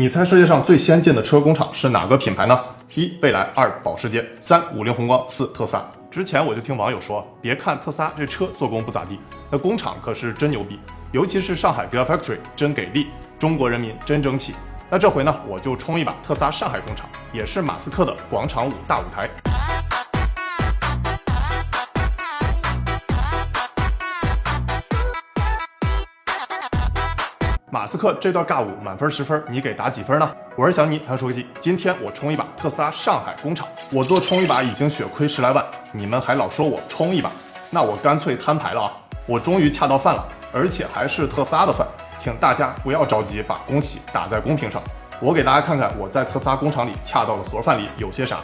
[0.00, 2.58] 你猜世界上最先进的车工厂是哪个品牌呢？
[2.94, 5.86] 一蔚来，二保时捷，三五菱宏光，四特斯拉。
[6.10, 10.80] 之前我就听网友说，别看特斯拉这车做工不咋地，那工厂可是真牛逼，
[11.12, 13.08] 尤其是上海 Gigafactory 真给力，
[13.38, 14.54] 中国人民真争气。
[14.88, 19.28] 那这回呢，我就冲一把特斯拉上海工厂，也是马斯克的广场舞大舞台。
[27.90, 30.30] 斯克这段尬舞满分十分，你给打几分呢？
[30.54, 31.44] 我是小尼，谈说科技。
[31.58, 37.32] 今天我冲一把特斯拉上海工厂，我做冲一把已经血亏十来万，你们还老说我冲一把，
[37.68, 38.92] 那我干脆摊牌了啊！
[39.26, 41.84] 我终于恰到饭了，而且还是特斯拉的饭，
[42.16, 44.80] 请大家不要着急把恭喜打在公屏上。
[45.18, 48.38] 我给大家看看我在特斯拉工厂里恰到的盒饭里有些啥。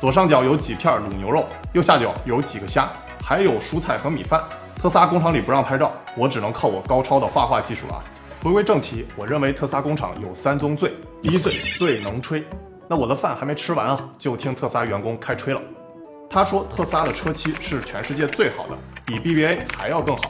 [0.00, 2.88] 左上角有几片卤牛肉，右下角有几个虾，
[3.20, 4.40] 还有蔬菜和米饭。
[4.80, 8.00] 特斯拉工厂里不让拍照，我只能靠我高超的画画技术了。
[8.44, 10.92] 回归正题，我认为特斯拉工厂有三宗罪。
[11.22, 12.44] 第一罪，最能吹。
[12.86, 15.62] 那我的饭还没吃完啊，就听特斯拉员工开吹了。
[16.28, 20.24] 他说特斯拉的车漆是全世界最好的，比 BBA 还要更好。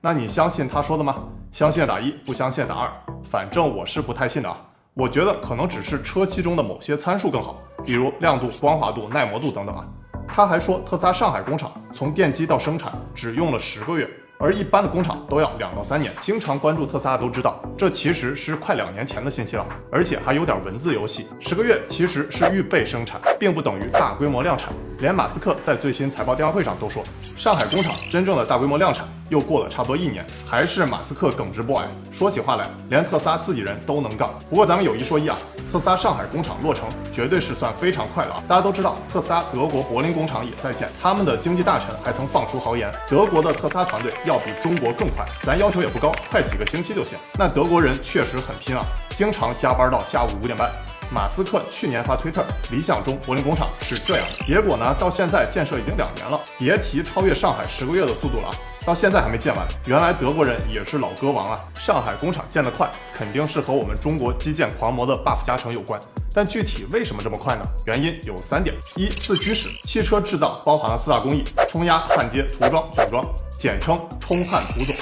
[0.00, 1.16] 那你相信他说的吗？
[1.52, 2.90] 相信打一，不相信打二。
[3.22, 4.58] 反正我是不太信的啊。
[4.94, 9.84] 我觉得可能只是车漆中的某些参数更好，比如亮度、光滑度、耐磨度等等啊。
[10.26, 14.08] 他还说特斯拉上海工厂从奠基到生产只用了十个月。
[14.40, 16.12] 而一般的工厂都要两到三年。
[16.22, 21.26] 经常关注特斯拉都知道，这其实是快两年前的信息了，而且还有点文字游戏。
[21.40, 24.72] 十个月其实是预备生产，并不等于大规模量产。
[24.98, 27.02] 连马斯克在最新财报电话会上都说，
[27.36, 34.32] 上海工厂真正的大规模量产又过了差不多一年，还是马斯克耿直 boy，说起话来连特斯拉自己人都能杠。
[34.48, 35.36] 不过咱们有一说一啊，
[35.70, 38.42] 特斯拉上海工厂落成绝对是算非常快了啊！
[38.48, 47.18] 大家都知道，特斯拉德国柏林工厂也在建，他们的经济大臣还曾放出豪言，德国的特斯拉团队要比中国更快，咱要求也不高，快几个星期就行。
[47.38, 50.70] 那德国人确实很拼啊，经常加班到下午五点半。
[51.10, 59.66] 马斯克去年发推特，理想中柏林工厂是这样的，结果呢，到现在建设已经两年了，别提超越上海十个月的速度了啊，到现在还没建完。
[59.86, 65.98] 原来德国人也是老歌王啊，上海工厂建得快，肯定是和我们中国基建狂魔的 buff 加成有关。
[66.34, 67.62] 但具体为什么这么快呢？
[67.86, 73.24] 原因有三点：一、四驱使，汽车制造包含了四大工艺：冲压、焊接、涂装、组装，
[73.58, 74.94] 简称冲焊涂总。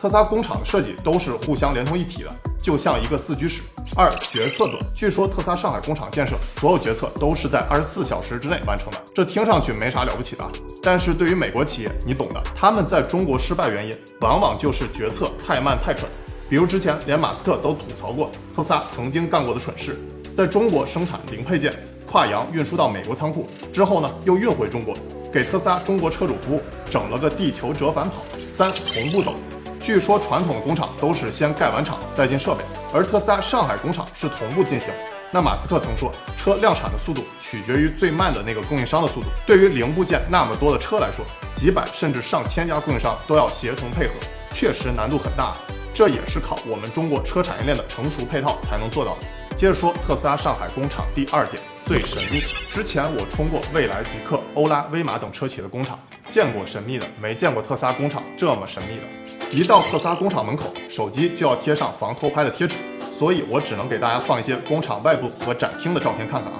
[0.00, 2.30] 特斯拉工厂的设计都是互相连通一体的。
[2.62, 3.62] 就像一个四居室。
[3.96, 10.48] 二决策者，据说特斯拉上海工厂建设所有决策都是在二十四小时之内完成的，这听上去没啥了不起的。
[10.82, 16.08] 但是对于美国企业，你懂的，他们在中国失败原因往往就是决策太慢太蠢。
[16.48, 19.98] 比如之前连马斯克都吐槽过特斯拉曾经干过的蠢事，
[20.36, 21.74] 在中国生产零配件，
[22.06, 24.94] 跨洋运输到美国仓库之后呢，又运回中国，
[25.32, 28.22] 给特斯拉中国车主服务整了个地球折返跑。
[28.52, 29.34] 三同步走。
[29.82, 34.90] 据说传统的工厂都是先盖完厂再进设备，而特斯拉上海工厂是同步进行。
[35.32, 39.28] 那马斯克曾说，车量产的速度取决于最慢的那个供应商的速度。
[39.46, 41.24] 对于零部件那么多的车来说，
[41.54, 44.14] 几百甚至上千家供应商都要协同配合，
[44.52, 45.52] 确实难度很大。
[45.94, 49.56] 这也是靠我们中国车产业链的成熟配套才能做到的。
[49.56, 52.40] 接着说特斯拉上海工厂第二点最神秘。
[52.72, 55.98] 之前我冲过蔚来、极氪、欧拉、威马等车企的工厂。
[56.30, 59.02] 见过神秘的，没见过特斯拉工厂这么神秘的。
[59.50, 62.76] 一到特斯拉工厂门口，手机就要贴上防偷拍的贴纸，
[63.18, 66.58] 所以我只能给大家放一些工厂外部和展厅的照片看看啊。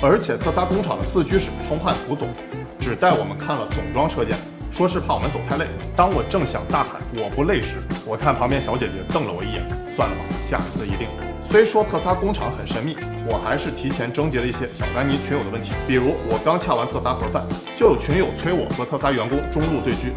[0.00, 2.28] 而且特斯拉工厂的四驱室冲焊涂总，
[2.78, 4.38] 只带我们看了总装车间，
[4.72, 5.66] 说是怕我们走太累。
[5.94, 7.76] 当我正想大喊我不累时，
[8.06, 9.62] 我看旁边小姐姐瞪了我一眼，
[10.00, 11.08] 算了吧，下次一定。
[11.44, 12.96] 虽说特斯拉工厂很神秘，
[13.28, 15.72] 我还是提前征集了一些小丹尼群友的问题。
[15.86, 17.44] 比如我刚恰完特斯拉盒饭，
[17.76, 20.08] 就有群友催我和特斯拉员工中路对狙，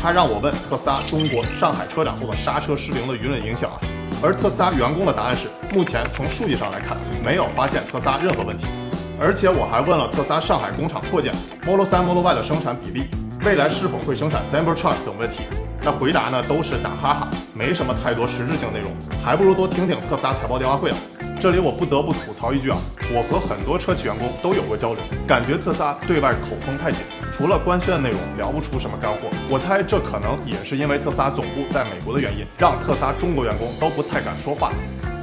[0.00, 3.80] 他让我问特斯拉中国上海车展后的刹车失灵的舆论影响啊。
[4.22, 8.66] 而特斯拉员工的答案是，目前从数据上来看，没有发现特斯拉任何问题。
[9.18, 11.34] 而且我还问了特斯拉上海工厂扩建
[11.66, 13.08] Model 3、Model Y 的生产比例，
[13.44, 15.42] 未来是否会生产 Cybertruck 等问题。
[15.84, 18.92] 那回答呢都是打哈哈，没什么太多实质性内容，
[19.24, 20.96] 还不如多听听特斯拉财报电话会啊。
[21.40, 22.78] 这里我不得不吐槽一句啊，
[23.10, 27.00] 我和很多车企员工都有过交流，感觉特斯拉对外口风太紧，
[27.32, 29.28] 除了官宣的内容聊不出什么干货。
[29.50, 34.70] 我猜这可能也是因为特斯拉总部在美国的原因，让特斯拉中国员工都不太敢说话。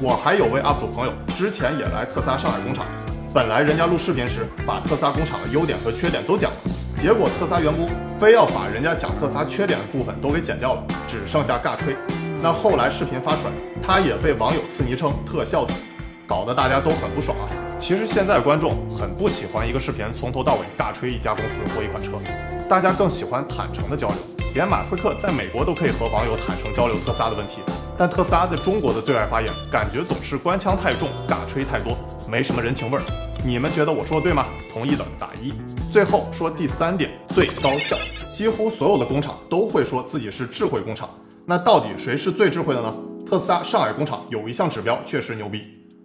[0.01, 2.86] 我还有位 UP 主朋友，之前也来特斯拉上海工厂，
[3.34, 6.57] 本来人家录视频时把特斯拉工厂的优点和缺点都讲了。
[7.00, 7.88] 结果特斯拉员工
[8.19, 11.96] 非要把人家讲特斯拉缺点的部分都给剪掉了，只剩下尬吹。
[12.44, 13.51] 那后来视频发出来，
[13.81, 15.74] 他也被网友赐昵称“特效子”，
[16.28, 17.48] 搞得大家都很不爽啊。
[17.80, 22.19] 其实现在观众很不喜欢一个视频从头到尾尬吹一家公司或一款车，
[22.68, 24.18] 大家更喜欢坦诚的交流。
[24.54, 27.62] 连马斯克在美国都可以和网友坦诚交流特斯拉的问题，
[27.98, 31.98] 但特斯拉在中国的对外发言感觉总是官腔太重，尬吹太多，
[32.30, 33.29] 没什么人情味儿。
[33.45, 34.47] 你们觉得我说的对吗？
[34.71, 35.53] 同意的打一。
[35.91, 37.95] 最后说第三点，最高效。
[38.33, 41.09] 几乎所有的工厂都会说自己是智慧工厂，
[41.45, 42.94] 那到底谁是最智慧的呢？
[43.27, 45.62] 特斯拉上海工厂有一项指标确实牛逼，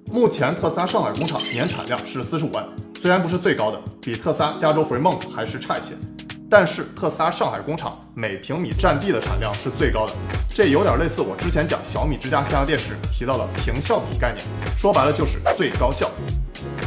[0.06, 2.64] 目前特斯拉上海工厂年产量是四十五万，
[3.00, 5.92] 虽然不是最高的，比特斯拉加州 Fremont 还是差一些。
[6.48, 10.12] 但是特斯拉上海工厂每平米占地的产量是最高的，
[10.54, 14.44] 这有点类似我之前讲小米之家线下店时提到的平效比概念，
[14.78, 16.10] 说白了就是最高效。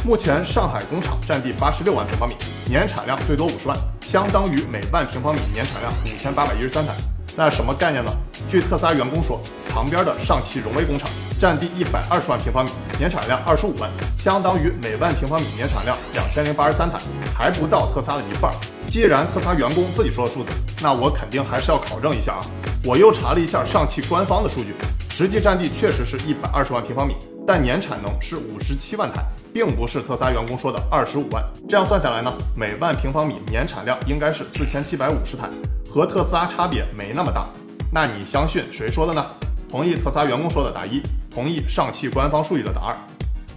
[0.04, 2.34] 目前上海工厂占地八十六万平方米，
[2.66, 6.92] 年产量最多五十万，相当于每万平方米年产量五千八百一十三台。
[7.36, 8.10] 那什么概念呢？
[8.48, 11.08] 据特斯拉员工说，旁边的上汽荣威工厂
[11.38, 13.88] 占地一百二十万平方米，年产量二十五万，
[14.18, 16.98] 相当于每万平方米年产量两千零八十三台，
[17.36, 18.52] 还不到特斯拉的一半。
[18.86, 20.50] 既然特斯拉员工自己说的数字，
[20.80, 22.40] 那我肯定还是要考证一下啊。
[22.84, 24.74] 我又查了一下上汽官方的数据，
[25.10, 27.14] 实际占地确实是一百二十万平方米，
[27.48, 29.24] 但年产能是五十七万台，
[29.54, 31.42] 并不是特斯拉员工说的二十五万。
[31.66, 35.48] 这样算下来呢，每万平方米年产量应该是四千七百五十台，
[35.90, 37.46] 和特斯拉差别没那么大。
[37.90, 39.24] 那你相信谁说的呢？
[39.70, 41.00] 同意特斯拉员工说的打一，
[41.32, 42.94] 同意上汽官方数据的打二。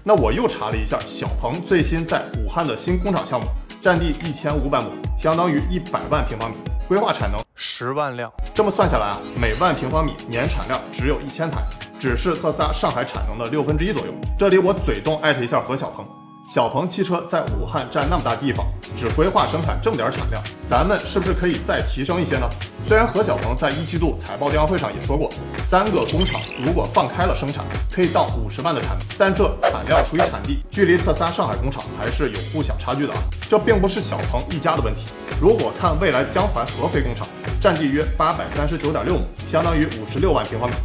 [0.05, 3.45] 那我又查了一下小鹏最新在武汉的新工厂项目。
[3.81, 4.89] 占地一千五百亩，
[5.19, 6.55] 相当于一百万平方米，
[6.87, 8.31] 规划产能十万辆。
[8.53, 11.63] 这么算下来啊，每万平方米年产量只有一千台，
[12.01, 14.11] 只是特斯拉上海产能的六分之一左右。
[14.35, 16.03] 这里我嘴动艾特一下何小鹏。
[16.49, 18.65] 小鹏汽车在武汉占那么大地方，
[18.97, 22.49] 只规划生产这么点产量，咱们是不是可以再提升一些呢？
[22.87, 25.29] 虽然何小鹏在一季度财报电话会上也说过，
[25.63, 27.63] 三个工厂如果放开了生产，
[27.93, 33.19] 可以到五十万的产能，但这产量除以产地，距离特斯拉上海工厂还是有不小差距的啊。
[33.47, 35.03] 这并不是小鹏一家的问题。
[35.39, 37.27] 如果看未来江淮合肥工厂，
[37.61, 40.75] 占地约八百三十九点六亩，相当于五十六万平方米。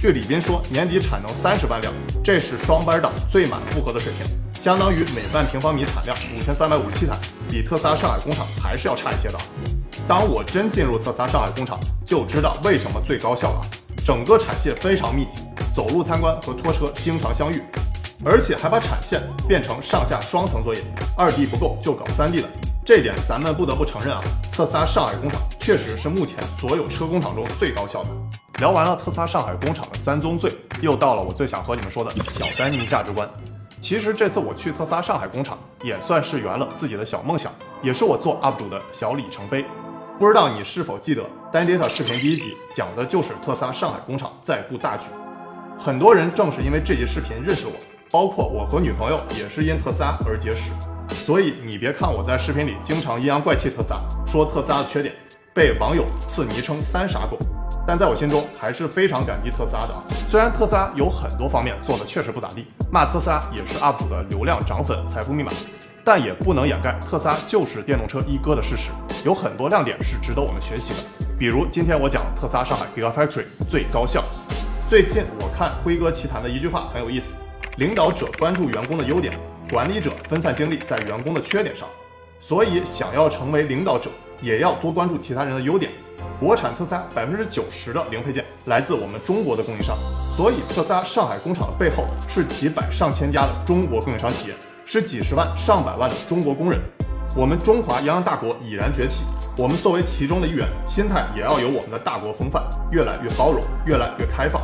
[0.00, 1.92] 据李斌说，年底产能三十万辆，
[2.22, 4.24] 这是双班档最满负荷的水平。
[4.62, 7.18] 相当于每万平方米产量五千三百五十七台，
[7.48, 9.38] 比特斯拉上海工厂还是要差一些的。
[10.06, 13.66] 当我真进入特斯拉上海工厂，就知道为什么最高效了。
[14.06, 15.42] 整个产线非常密集，
[15.74, 17.60] 走路参观和拖车经常相遇，
[18.24, 20.80] 而且还把产线变成上下双层作业，
[21.16, 22.48] 二 D 不够就搞三 D 的。
[22.86, 24.20] 这点咱们不得不承认啊，
[24.52, 28.10] 特斯拉上海工厂确实是目前所有车工厂中最高效的。
[28.58, 33.28] 聊完了特斯拉上海工厂的三宗罪，又到了我最想和你们说的小丹尼价值观。
[33.80, 37.52] 其实这次我去特斯拉上海工厂，也算是圆了自己的小梦想，
[37.82, 39.64] 也是我做 UP 主的小里程碑。
[40.18, 41.22] 不知道你是否记得
[41.52, 45.06] Dan Data 视频第一集讲的就是特斯拉上海工厂在布大局。
[45.78, 47.74] 很多人正是因为这集视频认识我，
[48.10, 50.72] 包括我和女朋友也是因特斯拉而结识。
[51.14, 55.14] 所以你别看我在视频里经常阴阳怪气特斯拉，说特斯拉的缺点，
[55.54, 57.38] 被网友赐昵称“三傻狗”。
[57.88, 59.94] 但在我心中还是非常感激特斯拉的！
[60.28, 65.50] 虽然特斯拉有很多方面做的确实不咋地，骂特斯拉也是 UP 主的流量涨粉、财富密码，
[66.04, 68.90] 但也不能掩盖特斯拉就是电动车一哥的事实，
[69.24, 71.26] 有很多亮点是值得我们学习的。
[71.38, 74.22] 比如今天我讲特斯拉上海 Gigafactory 最高效。
[74.86, 77.32] 最近我看辉哥奇谈的一句话很有意思：
[77.78, 79.32] 领导者关注员工的优点，
[79.70, 81.88] 管理者分散精力在员工的缺点上。
[82.38, 84.10] 所以想要成为领导者，
[84.42, 85.90] 也要多关注其他人的优点。
[86.40, 89.96] 国产特斯拉百分之九十的零配件来自我们中国的供应商，
[90.36, 94.54] 所以特斯拉上海工厂的背后是几百上千家的中国供应商企业，
[94.86, 96.80] 是几十万上百万的中国工人。
[97.36, 99.24] 我们中华泱泱大国已然崛起，
[99.56, 104.62] 我们作为其中的一员，心态也要有我们的大国风范，越来越包容，越来越开放。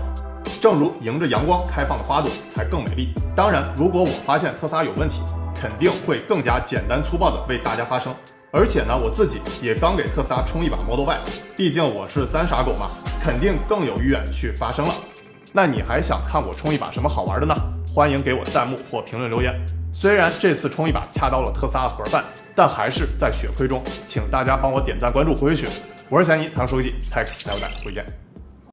[0.60, 3.12] 正如迎着阳光开放的花朵才更美丽。
[3.34, 5.20] 当然，如果我发现特斯拉有问题，
[5.60, 8.14] 肯定会更加简单粗暴地为大家发声。
[8.56, 11.20] 而且呢，我自己也刚给特斯拉充一把 Model Y，
[11.56, 12.88] 毕竟我是三傻狗嘛，
[13.20, 14.94] 肯定更有意愿去发声了。
[15.52, 17.54] 那你还想看我充一把什么好玩的呢？
[17.92, 19.52] 欢迎给我弹幕或评论留言。
[19.92, 22.23] 虽然这次充一把掐到了特斯拉的盒饭，
[22.54, 25.66] 但还是在血亏中，请大家帮我点赞、关注、回回血。
[26.08, 28.24] 我是小尼，唐书记，TAX，加油干，回见。